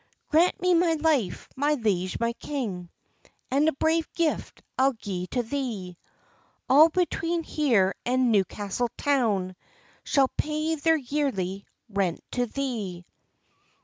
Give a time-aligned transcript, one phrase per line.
[0.31, 2.89] "Grant me my life, my liege, my king!
[3.51, 5.95] And a brave gift I'll gi'e to thee:
[6.67, 9.55] All between here and Newcastle town
[10.03, 13.05] Shall pay their yearly rent to thee."